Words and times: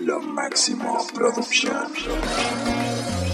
Lo 0.00 0.20
máximo 0.20 1.06
producción. 1.12 1.92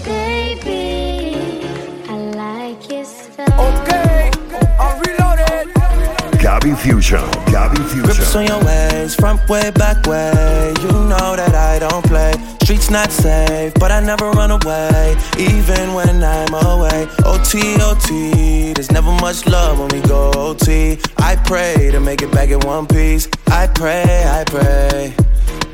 Baby, 0.03 1.61
I 2.09 2.17
like 2.35 2.89
your 2.91 3.05
style. 3.05 3.83
Okay, 3.83 4.31
I'm 4.79 4.99
reloaded. 4.99 6.41
Gabby 6.41 6.73
Fusion. 6.73 7.29
Gabby 7.51 7.77
Grips 7.77 8.17
Fusion. 8.17 8.41
on 8.41 8.47
your 8.47 8.63
ways, 8.65 9.13
front 9.15 9.47
way, 9.47 9.69
back 9.71 10.05
way. 10.07 10.73
You 10.81 10.91
know 11.07 11.35
that 11.35 11.53
I 11.53 11.77
don't 11.79 12.03
play. 12.05 12.33
Streets 12.63 12.89
not 12.89 13.11
safe, 13.11 13.73
but 13.75 13.91
I 13.91 13.99
never 13.99 14.31
run 14.31 14.49
away, 14.49 15.15
even 15.37 15.93
when 15.93 16.23
I'm 16.23 16.53
away. 16.53 17.07
OT, 17.25 17.75
OT, 17.79 18.73
there's 18.73 18.91
never 18.91 19.11
much 19.11 19.45
love 19.45 19.77
when 19.77 19.89
we 19.89 20.01
go 20.07 20.31
OT. 20.35 20.97
I 21.17 21.35
pray 21.35 21.91
to 21.91 21.99
make 21.99 22.23
it 22.23 22.31
back 22.31 22.49
in 22.49 22.59
one 22.61 22.87
piece. 22.87 23.27
I 23.47 23.67
pray, 23.67 24.23
I 24.25 24.43
pray. 24.45 25.13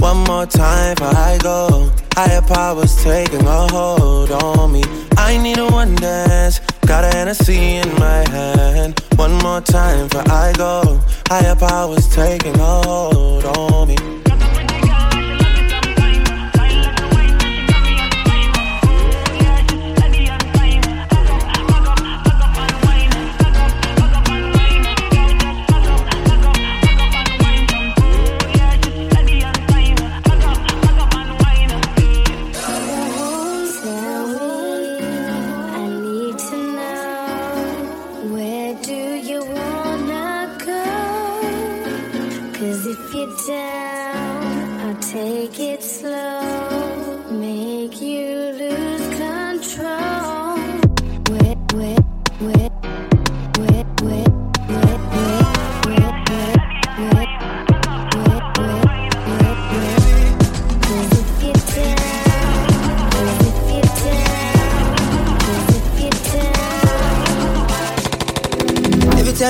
One 0.00 0.18
more 0.24 0.46
time 0.46 0.94
before 0.94 1.16
I 1.16 1.38
go. 1.42 1.90
Higher 2.14 2.42
powers 2.42 2.94
taking 3.02 3.46
a 3.46 3.66
hold 3.72 4.30
on 4.30 4.72
me. 4.72 4.82
I 5.16 5.36
need 5.42 5.58
a 5.58 5.66
one 5.66 5.94
dance. 5.96 6.60
Got 6.86 7.04
a 7.04 7.08
Hennessy 7.08 7.76
in 7.76 7.88
my 7.98 8.28
hand. 8.28 9.00
One 9.16 9.34
more 9.38 9.60
time 9.60 10.08
before 10.08 10.30
I 10.30 10.52
go. 10.56 11.00
Higher 11.28 11.56
powers 11.56 12.08
taking 12.14 12.54
a 12.54 12.82
hold 12.86 13.44
on 13.44 13.88
me. 13.88 13.96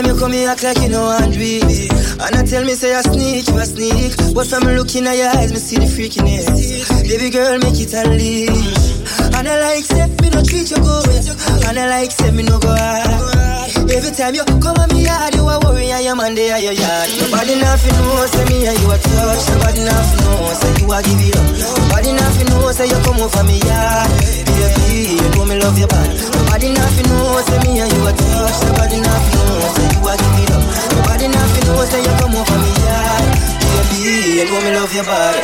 Down. 0.02 0.08
Every 0.08 0.10
time 0.10 0.14
you 0.14 0.20
come 0.20 0.32
here, 0.32 0.48
act 0.48 0.62
like 0.62 0.78
you 0.78 0.88
know 0.88 1.18
do 1.18 1.38
it. 1.40 1.90
And 2.20 2.36
I 2.36 2.44
tell 2.44 2.64
me, 2.64 2.74
say 2.74 2.94
I 2.94 3.02
sneak, 3.02 3.48
you 3.48 3.58
a 3.58 3.64
sneak. 3.64 4.34
But 4.34 4.46
from 4.46 4.64
looking 4.64 5.06
at 5.06 5.16
your 5.16 5.28
eyes, 5.28 5.52
me 5.52 5.58
see 5.58 5.76
the 5.76 5.86
freakiness. 5.86 6.46
Baby 7.02 7.30
girl, 7.30 7.58
make 7.58 7.78
it 7.80 7.92
unleash. 7.94 8.94
And 9.34 9.48
I 9.48 9.54
like, 9.60 9.84
say, 9.84 10.06
me 10.22 10.30
no 10.30 10.42
treat 10.42 10.70
you 10.70 10.78
good. 10.78 11.24
And 11.66 11.78
I 11.78 11.88
like, 11.88 12.10
say, 12.10 12.30
me 12.30 12.42
no 12.42 12.58
go 12.58 12.68
hard. 12.70 13.90
Every 13.90 14.12
time 14.12 14.34
you 14.34 14.44
come 14.62 14.76
at 14.78 14.90
me 14.92 15.04
yard, 15.04 15.34
you 15.34 15.42
a 15.48 15.58
worry, 15.60 15.90
and 15.90 16.04
your 16.04 16.16
man 16.16 16.34
there 16.34 16.54
at 16.54 16.62
your 16.62 16.72
yard. 16.72 17.08
Nobody 17.18 17.54
nothing 17.58 17.94
know, 17.98 18.26
say 18.26 18.44
me 18.46 18.66
and 18.66 18.78
you 18.78 18.90
a 18.90 18.96
touch. 18.98 19.42
Nobody 19.50 19.82
nothing 19.84 20.20
know, 20.24 20.54
say 20.54 20.72
you 20.78 20.86
a 20.92 20.98
give 21.02 21.22
it 21.26 21.36
up. 21.36 21.46
Nobody 21.58 22.10
nothing 22.12 22.48
know, 22.52 22.70
say 22.72 22.86
you 22.86 22.98
come 23.02 23.18
over 23.18 23.44
me 23.44 23.58
yard. 23.66 24.08
Baby, 24.46 25.18
you 25.18 25.28
know 25.34 25.44
me 25.46 25.56
love 25.58 25.78
your 25.78 25.88
body. 25.88 26.37
Nobody 26.48 26.72
nothing 26.72 27.08
know, 27.12 27.42
say 27.44 27.58
me 27.60 27.78
and 27.78 27.92
you 27.92 28.06
a 28.08 28.12
touch. 28.16 28.56
Nobody 28.64 29.00
nothing 29.04 29.36
know, 29.36 29.68
say 29.76 29.84
you 29.92 30.00
a 30.08 30.12
give 30.16 30.40
it 30.40 30.50
up. 30.56 30.64
Nobody 30.96 31.28
nothing 31.28 31.64
know, 31.68 31.84
say 31.84 32.00
you 32.00 32.12
come 32.16 32.34
over 32.40 32.58
me 32.64 32.72
yard. 32.72 33.36
Baby, 33.68 34.40
you 34.40 34.44
know 34.48 34.60
me 34.64 34.72
love 34.72 34.94
your 34.94 35.04
body. 35.04 35.37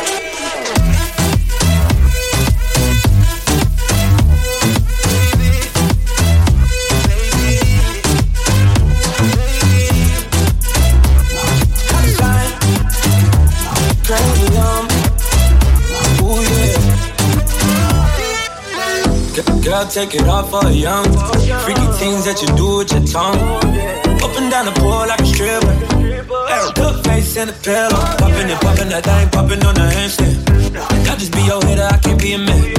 Girl, 19.85 19.91
take 19.91 20.15
it 20.15 20.27
off 20.27 20.49
for 20.49 20.69
young. 20.71 21.05
Freaky 21.63 21.87
things 22.01 22.25
that 22.25 22.41
you 22.41 22.47
do 22.57 22.77
with 22.77 22.91
your 22.91 23.05
tongue. 23.05 23.37
Up 24.23 24.33
and 24.37 24.49
down 24.49 24.65
the 24.65 24.71
pole 24.81 25.05
like 25.05 25.21
a 25.21 25.25
stripper. 25.25 25.75
Good 26.73 27.05
face 27.05 27.37
and 27.37 27.49
a 27.49 27.53
pillow. 27.53 28.01
Popping 28.17 28.49
and 28.49 28.61
popping 28.61 28.89
that 28.89 29.03
thing, 29.03 29.29
popping 29.29 29.63
on 29.65 29.75
the 29.75 29.85
handstand. 29.85 30.41
I 31.09 31.15
just 31.15 31.31
be 31.33 31.41
your 31.43 31.63
hitter, 31.65 31.85
I 31.85 31.97
can't 31.97 32.19
be 32.19 32.33
a 32.33 32.37
man. 32.39 32.75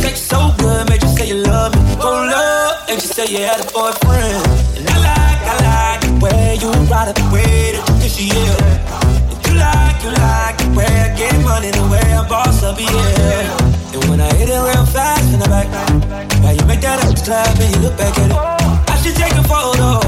Sex 0.00 0.20
so 0.20 0.54
good, 0.58 0.88
made 0.88 1.02
you 1.02 1.08
say 1.16 1.28
you 1.28 1.42
love 1.42 1.74
me. 1.74 1.80
Hold 1.98 2.30
up, 2.30 2.88
and 2.88 3.02
you 3.02 3.08
say 3.08 3.26
you 3.26 3.42
had 3.42 3.58
a 3.58 3.66
boyfriend. 3.72 4.46
And 4.78 4.86
I 4.88 4.96
like, 5.10 5.40
I 5.50 5.54
like 5.66 6.00
the 6.06 6.14
way 6.22 6.58
you 6.60 6.70
ride 6.86 7.08
it, 7.08 7.16
the 7.16 7.26
way 7.34 7.74
that 7.74 7.82
you 7.88 7.94
kiss 7.98 8.20
look 17.94 17.98
back 17.98 18.18
at 18.18 18.30
it. 18.30 18.90
I 18.90 18.94
should 19.02 19.14
take 19.16 19.32
a 19.34 19.42
photo, 19.46 20.00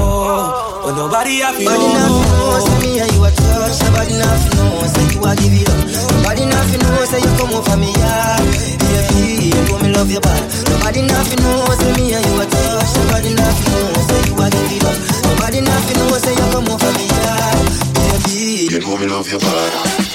but 0.83 0.95
nobody 0.95 1.43
I 1.43 1.53
feel. 1.55 1.71
Nobody 1.71 1.87
nothing 1.95 2.27
know, 2.35 2.59
say 2.59 2.77
me 2.83 2.99
and 2.99 3.11
you 3.15 3.23
a 3.23 3.31
touch. 3.31 3.79
Nobody 3.83 4.13
nothing 4.19 4.55
know, 4.59 4.83
say 4.87 5.05
you 5.15 5.19
a 5.23 5.31
give 5.35 5.53
it 5.55 5.69
up. 5.69 5.79
Nobody 6.11 6.43
nothing 6.45 6.81
know, 6.83 7.05
say 7.07 7.19
you 7.23 7.31
come 7.39 7.53
over 7.55 7.77
me 7.77 7.91
yard. 7.95 8.43
Baby, 8.83 9.55
you 9.55 9.77
me 9.79 9.89
love 9.95 10.11
your 10.11 10.21
body. 10.21 10.45
Nobody 10.67 11.01
nothing 11.07 11.39
know, 11.43 11.65
say 11.79 11.91
me 11.95 12.13
and 12.13 12.25
you 12.25 12.41
a 12.41 12.45
touch. 12.45 12.91
Nobody 12.99 13.31
nothing 13.33 13.71
know, 13.71 13.93
say 14.07 14.19
you 14.27 14.35
a 14.35 14.45
give 14.51 14.71
it 14.75 14.83
up. 14.83 14.97
Nobody 15.31 15.59
nothing 15.61 15.97
know, 15.97 16.17
say 16.19 16.33
you 16.35 16.47
come 16.51 16.67
over 16.67 16.91
me 16.97 17.05
yard. 17.07 17.65
Baby, 17.95 18.67
You 18.71 18.79
know 18.83 18.97
me 18.97 19.07
love 19.07 19.29
your 19.31 19.39
body. 19.39 20.06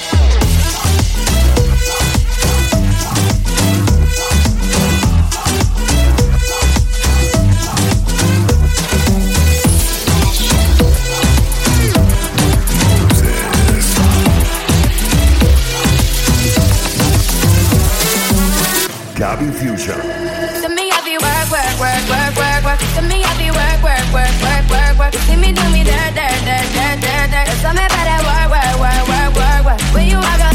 Gabby 19.33 19.49
Fusion. 19.49 19.97
To 19.97 20.69
me, 20.69 20.93
I 20.93 21.01
be 21.01 21.17
work, 21.17 21.49
work, 21.49 21.73
work, 21.81 22.05
work, 22.05 22.37
work, 22.37 22.61
work. 22.69 22.79
To 22.93 23.01
me, 23.01 23.25
I 23.25 23.33
be 23.33 23.49
work, 23.49 23.81
work, 23.81 24.05
work, 24.13 24.29
work, 24.45 24.61
work, 24.69 24.93
work. 25.01 25.13
See 25.25 25.33
me 25.35 25.49
do 25.49 25.65
me 25.73 25.81
dirt, 25.81 26.13
dirt, 26.13 26.37
dirt, 26.45 26.69
dirt, 26.69 27.01
dirt, 27.01 27.27
dirt. 27.33 27.49
Tell 27.65 27.73
me 27.73 27.81
about 27.81 28.05
that 28.05 28.21
work, 28.29 28.53
work, 28.53 28.77
work, 28.77 29.03
work, 29.09 29.33
work, 29.33 29.73
work. 29.73 29.81
When 29.89 30.05
you 30.05 30.21
walk, 30.21 30.52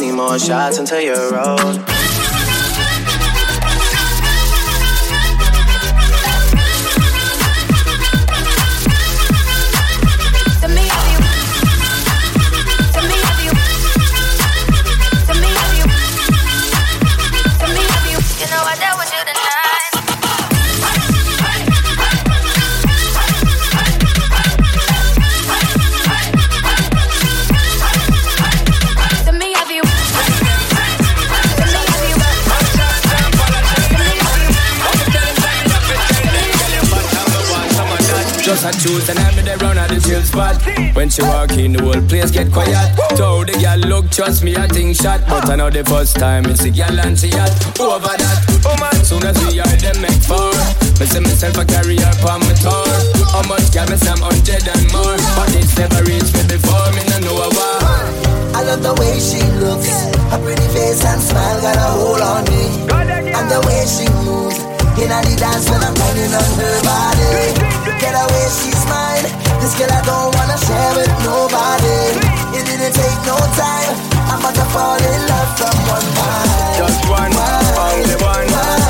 many 0.00 0.12
more 0.12 0.38
shots 0.38 0.78
until 0.78 1.00
you're 1.00 1.38
old. 1.38 1.89
Just 38.42 38.64
a 38.64 38.72
choose 38.80 39.08
and 39.08 39.18
I'm 39.18 39.44
there 39.44 39.58
run 39.58 39.76
at 39.76 39.90
the 39.90 40.00
chill 40.00 40.22
spot. 40.22 40.56
When 40.96 41.10
she 41.10 41.22
walk 41.22 41.52
in, 41.60 41.72
the 41.72 41.82
whole 41.84 42.00
place 42.08 42.30
get 42.30 42.50
quiet. 42.50 42.74
Told 43.14 43.48
the 43.48 43.54
girl 43.60 43.78
look, 43.84 44.10
trust 44.10 44.42
me, 44.42 44.56
I 44.56 44.66
think 44.66 44.96
shot. 44.96 45.20
But 45.28 45.50
I 45.50 45.56
know 45.56 45.68
the 45.68 45.84
first 45.84 46.16
time 46.16 46.46
it's 46.46 46.64
a 46.64 46.70
girl 46.70 46.98
and 47.04 47.18
she 47.18 47.28
hot. 47.30 47.52
Over 47.78 48.16
that, 48.16 48.38
oh 48.64 48.76
man, 48.80 48.96
soon 49.04 49.22
as 49.28 49.36
we 49.44 49.60
are 49.60 49.76
them 49.76 50.00
make 50.00 50.24
four. 50.24 50.56
Me 50.98 51.04
say 51.04 51.20
myself 51.20 51.56
a 51.60 51.64
carrier 51.68 52.12
on 52.24 52.40
my 52.40 52.52
tour. 52.64 52.96
How 53.28 53.44
much 53.44 53.68
can 53.76 53.84
me 53.92 53.96
say 54.00 54.08
I'm 54.08 54.24
hundred 54.24 54.64
and 54.64 54.84
more, 54.88 55.20
but 55.36 55.52
it's 55.52 55.76
never 55.76 56.00
reached 56.08 56.32
me 56.32 56.42
before. 56.48 56.88
Me 56.96 57.04
no 57.12 57.16
know 57.20 57.44
why. 57.44 58.00
I 58.56 58.64
love 58.64 58.82
the 58.82 58.96
way 58.96 59.20
she 59.20 59.44
looks. 59.60 59.92
Her 60.32 60.40
pretty 60.40 60.64
face 60.72 61.04
and 61.04 61.20
smile 61.20 61.60
got 61.60 61.76
a 61.76 61.88
hold 61.92 62.24
on 62.24 62.44
me. 62.48 62.88
And 63.36 63.46
the 63.52 63.60
way 63.68 63.84
she 63.84 64.08
moves 64.24 64.69
in 65.02 65.08
the 65.08 65.34
dance 65.36 65.68
when 65.70 65.80
I'm 65.80 65.94
turning 65.94 66.32
on 66.32 66.50
her 66.60 66.76
body. 66.84 67.56
Get 68.00 68.12
away, 68.12 68.46
she's 68.52 68.82
mine. 68.84 69.24
This 69.60 69.72
girl 69.76 69.88
I 69.88 70.00
don't 70.04 70.28
wanna 70.36 70.58
share 70.60 70.92
with 70.96 71.12
nobody. 71.24 72.00
It 72.56 72.64
didn't 72.68 72.92
take 72.92 73.20
no 73.24 73.36
time. 73.56 73.96
I'm 74.28 74.40
about 74.40 74.54
to 74.54 74.66
fall 74.72 75.00
in 75.00 75.20
love 75.24 75.50
from 75.56 75.76
one 75.88 76.08
night. 76.20 76.76
Just 76.76 77.00
one, 77.08 77.32
one, 77.32 77.66
only 77.80 78.16
one. 78.20 78.46
one. 78.52 78.89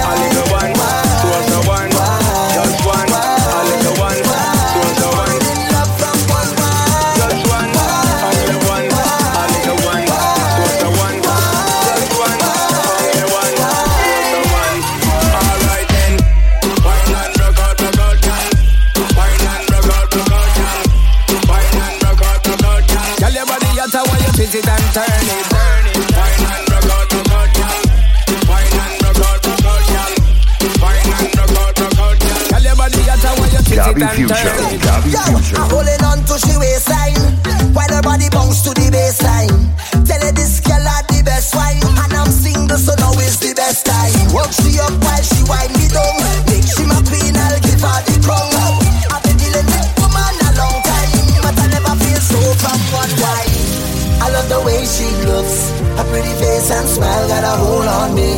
face 56.61 56.71
and 56.71 56.89
smile 56.89 57.29
got 57.29 57.45
a 57.45 57.55
hold 57.65 57.87
on 57.87 58.15
me. 58.15 58.31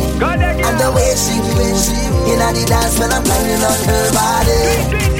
And 0.63 0.75
the 0.79 0.89
way 0.95 1.09
she 1.15 1.35
do 1.43 1.53
it, 1.67 1.75
she 1.75 1.99
in 2.31 2.39
the 2.39 2.63
dance 2.67 2.99
when 2.99 3.11
I'm 3.11 3.23
climbing 3.23 3.63
on 3.63 3.79
her 3.89 4.05
body. 4.15 4.63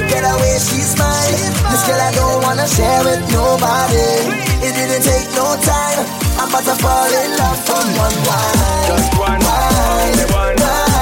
Get 0.07 0.23
away, 0.23 0.55
she's 0.59 0.95
mine. 0.97 1.35
This 1.69 1.83
girl 1.87 1.99
I 1.99 2.11
don't 2.15 2.39
wanna 2.43 2.67
share 2.67 3.03
with 3.03 3.23
nobody. 3.31 4.09
It 4.65 4.73
didn't 4.77 5.03
take 5.03 5.29
no 5.35 5.47
time. 5.59 5.99
I'm 6.39 6.49
about 6.49 6.63
to 6.63 6.75
fall 6.81 7.11
in 7.21 7.29
love 7.37 7.59
from 7.67 7.85
one 8.03 8.17
wine. 8.27 8.87
Just 8.87 9.11
one, 9.19 9.41
one, 9.43 10.57
one. 10.57 10.92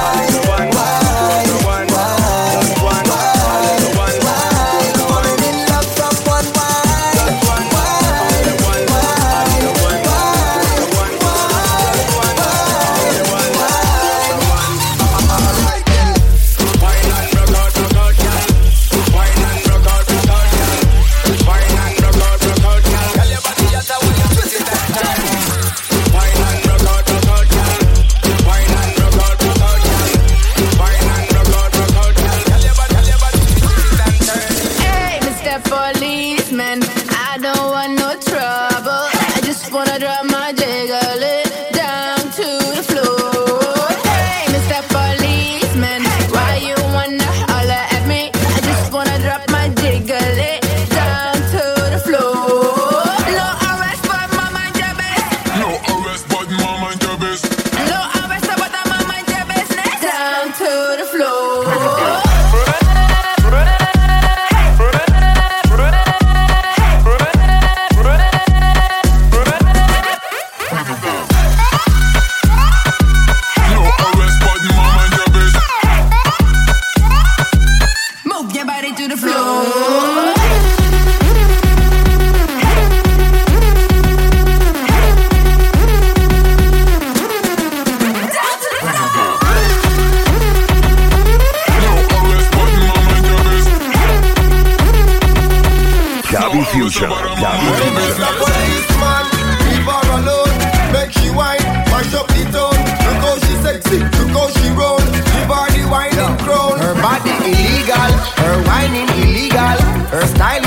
Her 110.12 110.28
style 110.28 110.61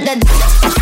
da 0.00 0.14
da. 0.16 0.81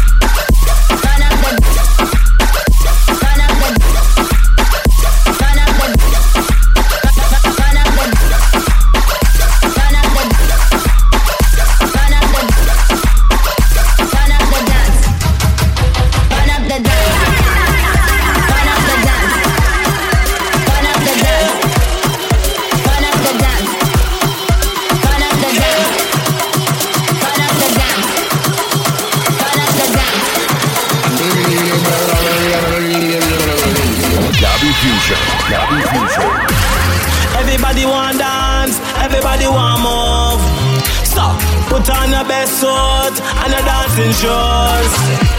rejoice. 44.22 45.29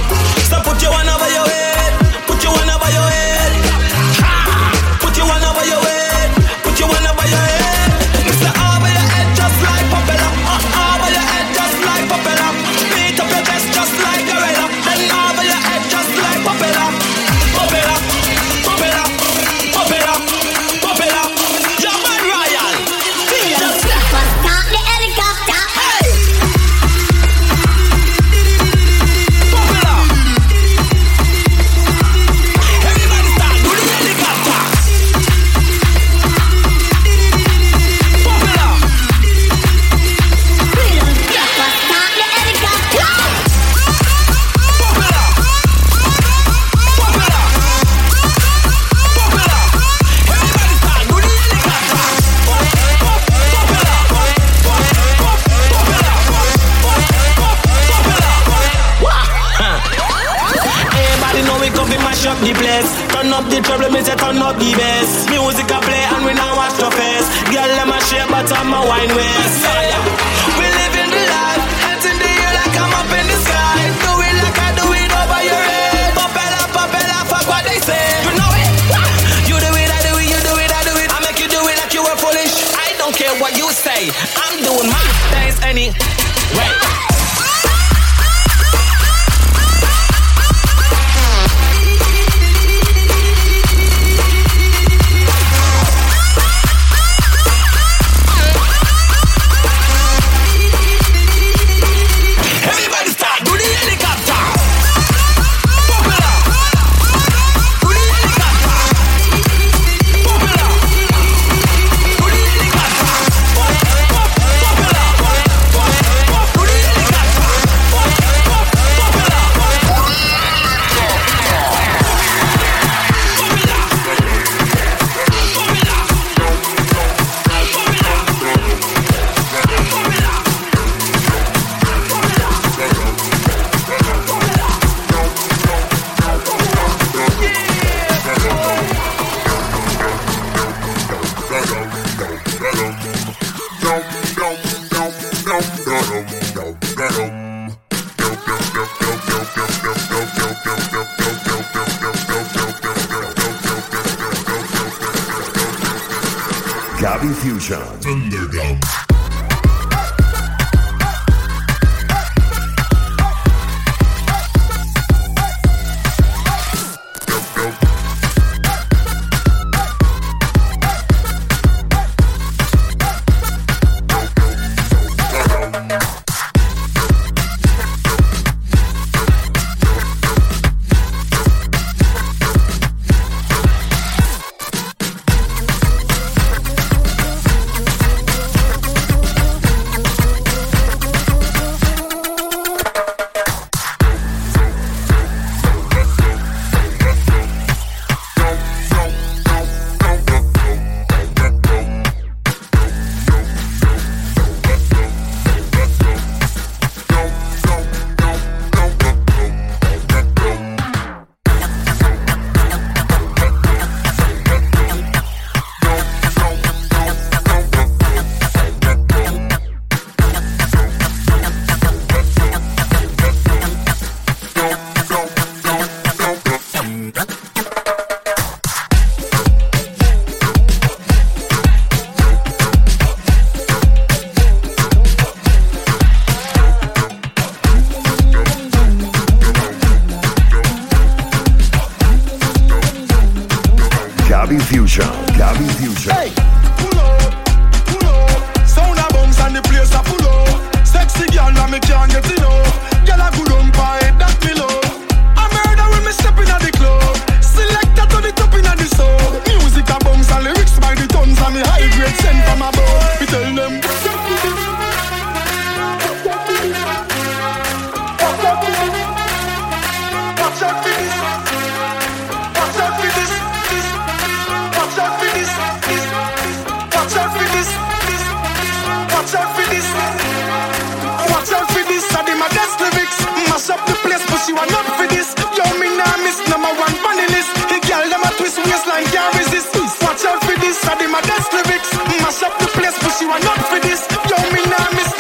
Watch 290.12 290.28
out 290.34 290.44
for 290.44 290.60
this, 290.60 290.86
I 290.86 290.96
did 291.00 291.10
my 291.10 291.22
dance 291.22 291.52
lyrics. 291.54 291.92
Mash 292.22 292.44
up 292.44 292.54
the 292.60 292.68
place, 292.78 292.98
but 293.02 293.20
you 293.22 293.32
are 293.32 293.40
not 293.40 293.60
for 293.70 293.80
this. 293.80 294.06
Yo, 294.30 294.38
me 294.54 294.62
nah 294.70 294.90
miss 294.96 295.11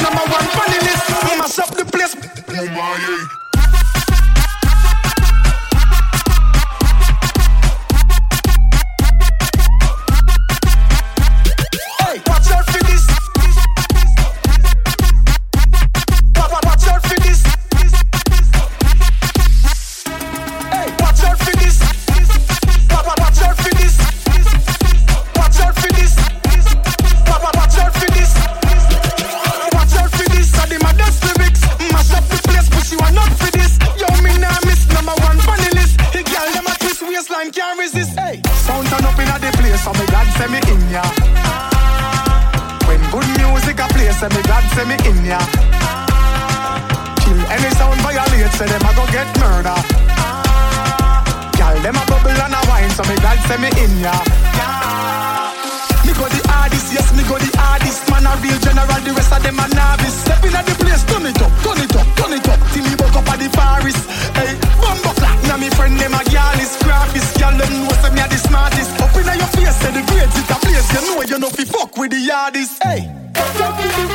fi 71.51 71.65
fuck 71.65 71.97
with 71.97 72.11
the 72.11 72.17
yardies. 72.17 72.77
Hey. 72.83 73.07
Watch 73.35 73.59
out 73.61 73.77
for 73.77 73.87
this. 73.87 74.11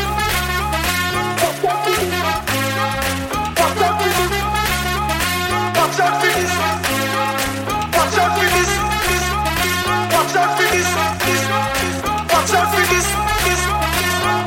Watch 1.43 1.61
out 1.65 1.81
for 1.85 1.97
this. 1.97 2.13
Watch 5.77 6.01
out 6.01 6.15
for 6.21 6.31
this. 6.33 6.53
Watch 7.97 8.17
out 8.17 8.33
for 8.37 8.49
this. 8.53 8.71
Watch 10.13 10.37
out 10.37 10.51
for 10.57 10.67
this. 10.73 10.89
Watch 12.33 12.53
out 12.55 12.69
for 12.75 12.85
this. 12.91 13.07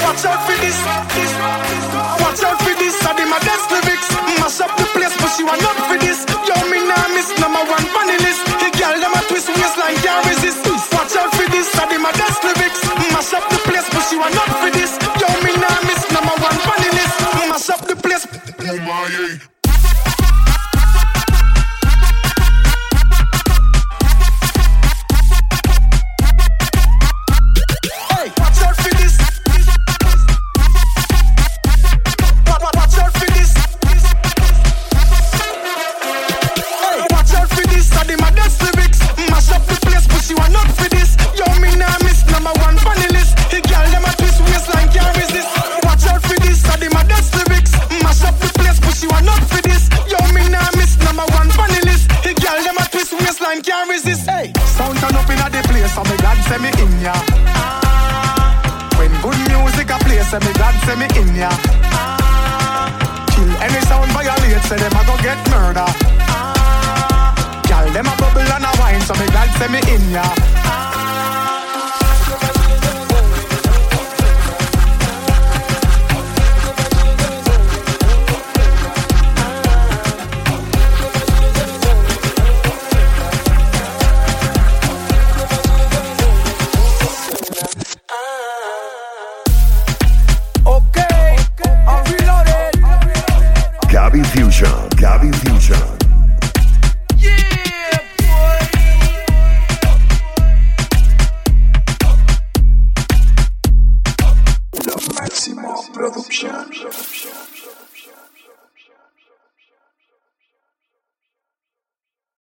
Watch 0.03 0.25
out 0.25 0.41
for 0.45 0.57
this. 0.61 0.77
Watch 2.21 2.43
out 2.43 2.57
for 2.59 2.73
this. 2.79 2.95
Watch 3.03 3.47
out 3.47 3.69
for 3.69 3.81
this. 3.85 3.98
So 69.09 69.15
me 69.15 69.25
glad 69.31 69.49
say 69.57 69.67
me 69.69 69.79
in 69.91 70.11
ya. 70.11 70.58